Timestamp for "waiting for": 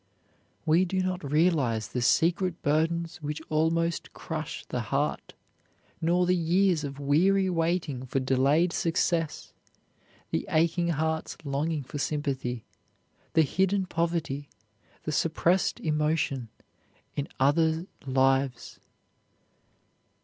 7.51-8.19